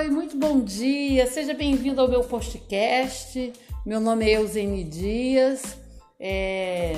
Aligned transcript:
Oi, 0.00 0.08
muito 0.08 0.34
bom 0.34 0.60
dia. 0.60 1.26
Seja 1.26 1.52
bem-vindo 1.52 2.00
ao 2.00 2.08
meu 2.08 2.24
podcast. 2.24 3.52
Meu 3.84 4.00
nome 4.00 4.24
é 4.24 4.38
Eusene 4.38 4.82
Dias. 4.82 5.76
É... 6.18 6.94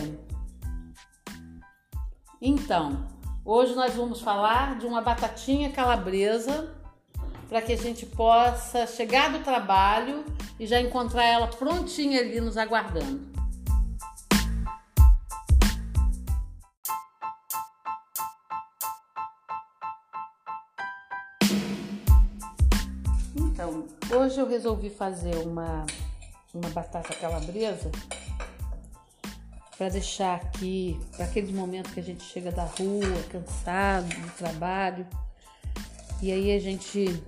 Então, 2.40 3.04
hoje 3.44 3.74
nós 3.74 3.92
vamos 3.94 4.20
falar 4.20 4.78
de 4.78 4.86
uma 4.86 5.00
batatinha 5.00 5.68
calabresa 5.70 6.72
para 7.48 7.60
que 7.60 7.72
a 7.72 7.76
gente 7.76 8.06
possa 8.06 8.86
chegar 8.86 9.32
do 9.32 9.40
trabalho 9.40 10.24
e 10.60 10.64
já 10.64 10.80
encontrar 10.80 11.24
ela 11.24 11.48
prontinha 11.48 12.20
ali 12.20 12.40
nos 12.40 12.56
aguardando. 12.56 13.31
Hoje 24.14 24.38
eu 24.38 24.46
resolvi 24.46 24.90
fazer 24.90 25.34
uma, 25.36 25.86
uma 26.52 26.68
batata 26.70 27.14
calabresa 27.14 27.90
para 29.76 29.88
deixar 29.88 30.36
aqui 30.36 31.00
para 31.16 31.24
aqueles 31.24 31.50
momentos 31.50 31.92
que 31.92 32.00
a 32.00 32.02
gente 32.02 32.22
chega 32.22 32.52
da 32.52 32.64
rua, 32.64 33.22
cansado 33.30 34.08
do 34.08 34.30
trabalho, 34.36 35.06
e 36.20 36.30
aí 36.30 36.54
a 36.54 36.60
gente 36.60 37.22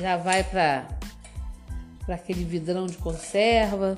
já 0.00 0.16
vai 0.16 0.42
para 0.42 0.88
aquele 2.08 2.44
vidrão 2.44 2.86
de 2.86 2.96
conserva 2.96 3.96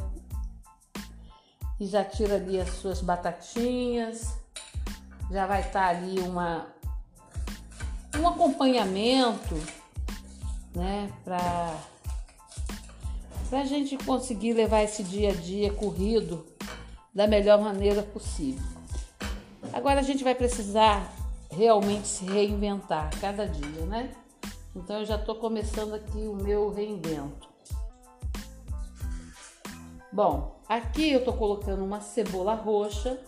e 1.80 1.86
já 1.86 2.04
tira 2.04 2.34
ali 2.34 2.60
as 2.60 2.70
suas 2.70 3.00
batatinhas, 3.00 4.36
já 5.30 5.46
vai 5.46 5.60
estar 5.60 5.80
tá 5.80 5.88
ali 5.88 6.18
uma 6.18 6.66
um 8.18 8.26
acompanhamento, 8.26 9.54
né, 10.78 11.12
para 11.24 11.74
a 13.52 13.64
gente 13.64 13.96
conseguir 13.98 14.52
levar 14.52 14.82
esse 14.82 15.02
dia 15.02 15.30
a 15.30 15.34
dia 15.34 15.72
corrido 15.72 16.46
da 17.12 17.26
melhor 17.26 17.60
maneira 17.60 18.02
possível. 18.02 18.62
Agora 19.72 20.00
a 20.00 20.02
gente 20.02 20.22
vai 20.22 20.34
precisar 20.34 21.12
realmente 21.50 22.06
se 22.06 22.24
reinventar 22.24 23.10
cada 23.20 23.46
dia, 23.46 23.86
né? 23.86 24.14
Então 24.74 25.00
eu 25.00 25.06
já 25.06 25.16
estou 25.16 25.34
começando 25.34 25.94
aqui 25.94 26.18
o 26.18 26.36
meu 26.36 26.72
reinvento. 26.72 27.48
Bom, 30.12 30.60
aqui 30.68 31.10
eu 31.12 31.18
estou 31.18 31.34
colocando 31.34 31.84
uma 31.84 32.00
cebola 32.00 32.54
roxa 32.54 33.18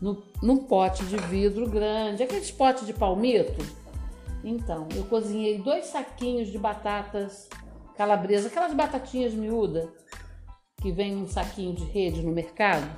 no, 0.00 0.22
num 0.42 0.64
pote 0.64 1.04
de 1.04 1.16
vidro 1.16 1.68
grande, 1.68 2.22
aqueles 2.22 2.50
potes 2.50 2.86
de 2.86 2.94
palmito. 2.94 3.62
Então, 4.42 4.88
eu 4.94 5.04
cozinhei 5.04 5.58
dois 5.58 5.86
saquinhos 5.86 6.48
de 6.48 6.58
batatas 6.58 7.48
calabresa, 7.96 8.48
aquelas 8.48 8.72
batatinhas 8.72 9.34
miúdas 9.34 9.88
que 10.80 10.90
vem 10.90 11.14
num 11.14 11.28
saquinho 11.28 11.74
de 11.74 11.84
rede 11.84 12.22
no 12.22 12.32
mercado. 12.32 12.88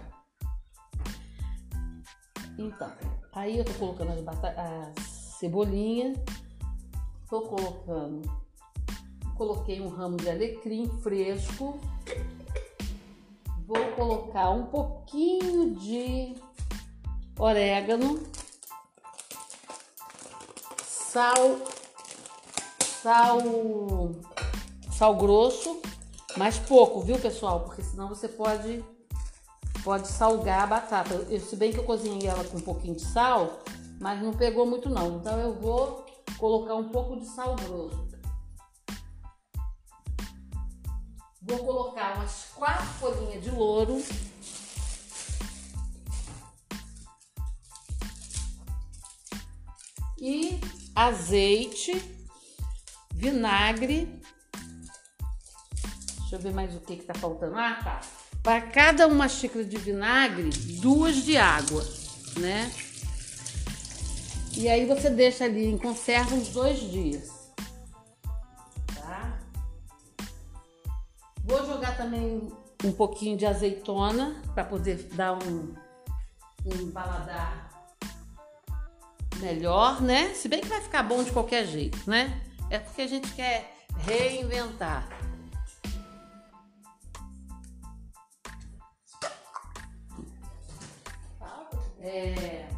Então, 2.56 2.92
aí 3.32 3.58
eu 3.58 3.64
tô 3.64 3.72
colocando 3.74 4.12
as, 4.12 4.20
batatas, 4.20 4.58
as 4.58 5.04
cebolinhas, 5.40 6.16
tô 7.28 7.40
colocando, 7.42 8.22
coloquei 9.36 9.80
um 9.80 9.88
ramo 9.88 10.16
de 10.16 10.30
alecrim 10.30 10.86
fresco, 11.00 11.80
vou 13.66 13.84
colocar 13.96 14.50
um 14.50 14.66
pouquinho 14.66 15.74
de 15.74 16.36
orégano, 17.36 18.22
sal, 21.12 21.60
sal, 23.02 23.38
sal 24.90 25.14
grosso, 25.16 25.82
mas 26.38 26.58
pouco, 26.58 27.02
viu 27.02 27.18
pessoal? 27.18 27.60
Porque 27.60 27.82
senão 27.82 28.08
você 28.08 28.26
pode 28.26 28.82
pode 29.84 30.08
salgar 30.08 30.62
a 30.62 30.66
batata. 30.66 31.12
Eu, 31.28 31.38
se 31.38 31.54
bem 31.54 31.70
que 31.70 31.78
eu 31.78 31.84
cozinhei 31.84 32.26
ela 32.26 32.42
com 32.44 32.56
um 32.56 32.62
pouquinho 32.62 32.94
de 32.94 33.02
sal, 33.02 33.58
mas 34.00 34.22
não 34.22 34.32
pegou 34.32 34.64
muito 34.64 34.88
não. 34.88 35.18
Então 35.18 35.38
eu 35.38 35.52
vou 35.52 36.06
colocar 36.38 36.76
um 36.76 36.88
pouco 36.88 37.18
de 37.18 37.26
sal 37.26 37.56
grosso. 37.56 38.08
Vou 41.42 41.58
colocar 41.58 42.14
umas 42.16 42.46
quatro 42.54 42.86
folhinhas 42.86 43.44
de 43.44 43.50
louro 43.50 44.02
e 50.18 50.60
azeite, 50.94 51.92
vinagre. 53.14 54.20
Deixa 56.20 56.36
eu 56.36 56.40
ver 56.40 56.52
mais 56.52 56.74
o 56.74 56.80
que 56.80 56.96
que 56.96 57.04
tá 57.04 57.14
faltando. 57.14 57.56
Ah, 57.56 57.80
tá. 57.82 58.00
Para 58.42 58.60
cada 58.60 59.06
uma 59.06 59.28
xícara 59.28 59.64
de 59.64 59.76
vinagre, 59.76 60.50
duas 60.80 61.16
de 61.16 61.36
água, 61.36 61.84
né? 62.38 62.72
E 64.56 64.68
aí 64.68 64.84
você 64.84 65.08
deixa 65.08 65.44
ali 65.44 65.66
em 65.66 65.78
conserva 65.78 66.34
uns 66.34 66.48
dois 66.48 66.78
dias. 66.78 67.30
Tá? 68.94 69.38
Vou 71.44 71.64
jogar 71.66 71.96
também 71.96 72.52
um 72.84 72.92
pouquinho 72.92 73.36
de 73.36 73.46
azeitona 73.46 74.42
para 74.54 74.64
poder 74.64 75.08
dar 75.14 75.32
um, 75.34 75.74
um 76.66 76.90
paladar 76.90 77.71
melhor, 79.42 80.00
né? 80.00 80.32
Se 80.34 80.48
bem 80.48 80.60
que 80.60 80.68
vai 80.68 80.80
ficar 80.80 81.02
bom 81.02 81.22
de 81.22 81.32
qualquer 81.32 81.66
jeito, 81.66 81.98
né? 82.08 82.40
É 82.70 82.78
porque 82.78 83.02
a 83.02 83.06
gente 83.06 83.30
quer 83.32 83.74
reinventar. 83.98 85.08
É... 92.00 92.68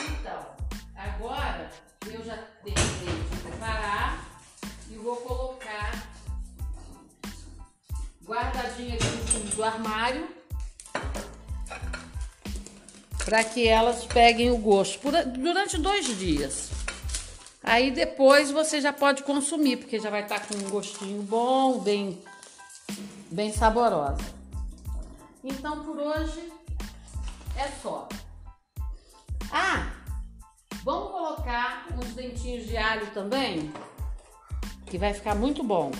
Então, 0.00 0.46
agora 0.94 1.70
eu 2.06 2.24
já 2.24 2.36
terminei 2.64 3.22
de 3.30 3.36
preparar 3.42 4.24
e 4.90 4.96
vou 4.96 5.16
colocar 5.16 5.92
guardadinha 8.24 8.94
aqui 8.94 9.04
no 9.04 9.26
fundo 9.26 9.56
do 9.56 9.64
armário 9.64 10.45
para 13.26 13.42
que 13.42 13.66
elas 13.66 14.06
peguem 14.06 14.52
o 14.52 14.56
gosto 14.56 15.00
por, 15.00 15.12
durante 15.24 15.76
dois 15.78 16.06
dias. 16.16 16.70
Aí 17.60 17.90
depois 17.90 18.52
você 18.52 18.80
já 18.80 18.92
pode 18.92 19.24
consumir, 19.24 19.78
porque 19.78 19.98
já 19.98 20.08
vai 20.10 20.22
estar 20.22 20.38
tá 20.38 20.46
com 20.46 20.54
um 20.54 20.70
gostinho 20.70 21.20
bom, 21.22 21.80
bem, 21.80 22.22
bem 23.28 23.52
saborosa. 23.52 24.24
Então 25.42 25.84
por 25.84 25.98
hoje 25.98 26.52
é 27.56 27.66
só. 27.82 28.08
Ah, 29.50 29.90
vamos 30.84 31.10
colocar 31.10 31.88
uns 31.98 32.14
dentinhos 32.14 32.68
de 32.68 32.76
alho 32.76 33.10
também, 33.10 33.72
que 34.86 34.96
vai 34.96 35.12
ficar 35.12 35.34
muito 35.34 35.64
bom. 35.64 35.90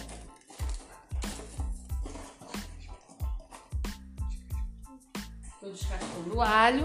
Estou 5.67 5.73
descascando 5.73 6.37
o 6.37 6.41
alho 6.41 6.83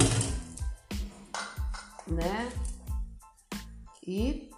né? 2.07 2.51
E, 4.05 4.49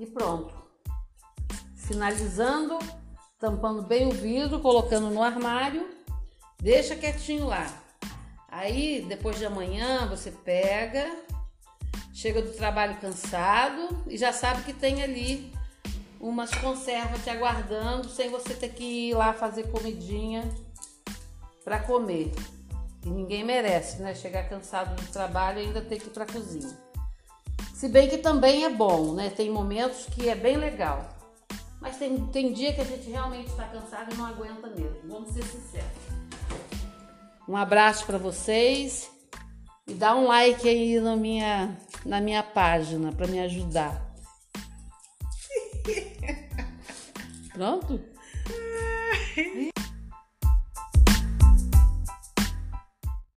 e 0.00 0.06
pronto. 0.06 0.54
Finalizando, 1.76 2.78
tampando 3.38 3.82
bem 3.82 4.08
o 4.08 4.12
vidro, 4.12 4.60
colocando 4.60 5.10
no 5.10 5.22
armário, 5.22 5.86
deixa 6.60 6.96
quietinho 6.96 7.46
lá. 7.46 7.66
Aí, 8.48 9.04
depois 9.06 9.36
de 9.36 9.44
amanhã, 9.44 10.06
você 10.08 10.30
pega, 10.30 11.14
chega 12.14 12.40
do 12.40 12.52
trabalho 12.52 12.98
cansado 13.00 14.02
e 14.06 14.16
já 14.16 14.32
sabe 14.32 14.64
que 14.64 14.72
tem 14.72 15.02
ali 15.02 15.52
umas 16.18 16.50
conservas 16.54 17.22
te 17.22 17.28
aguardando, 17.28 18.08
sem 18.08 18.30
você 18.30 18.54
ter 18.54 18.70
que 18.70 19.10
ir 19.10 19.14
lá 19.14 19.34
fazer 19.34 19.70
comidinha 19.70 20.42
para 21.62 21.78
comer. 21.80 22.32
E 23.04 23.10
ninguém 23.10 23.44
merece, 23.44 24.02
né? 24.02 24.14
Chegar 24.14 24.48
cansado 24.48 24.94
do 24.94 25.12
trabalho 25.12 25.60
e 25.60 25.66
ainda 25.66 25.80
ter 25.80 25.98
que 25.98 26.08
ir 26.08 26.10
para 26.10 26.24
a 26.24 26.26
cozinha. 26.26 26.76
Se 27.74 27.88
bem 27.88 28.08
que 28.08 28.18
também 28.18 28.64
é 28.64 28.70
bom, 28.70 29.14
né? 29.14 29.30
Tem 29.30 29.50
momentos 29.50 30.06
que 30.06 30.28
é 30.28 30.34
bem 30.34 30.56
legal. 30.56 31.16
Mas 31.80 31.96
tem, 31.96 32.26
tem 32.26 32.52
dia 32.52 32.72
que 32.72 32.80
a 32.80 32.84
gente 32.84 33.08
realmente 33.08 33.48
está 33.48 33.64
cansado 33.68 34.12
e 34.12 34.16
não 34.16 34.26
aguenta 34.26 34.66
mesmo. 34.68 34.98
Vamos 35.04 35.30
ser 35.30 35.44
sinceros. 35.44 35.88
Um 37.48 37.56
abraço 37.56 38.04
para 38.04 38.18
vocês 38.18 39.10
e 39.86 39.94
dá 39.94 40.14
um 40.14 40.26
like 40.26 40.68
aí 40.68 41.00
na 41.00 41.16
minha, 41.16 41.78
na 42.04 42.20
minha 42.20 42.42
página 42.42 43.12
para 43.12 43.26
me 43.26 43.40
ajudar. 43.40 44.12
Pronto? 47.54 48.00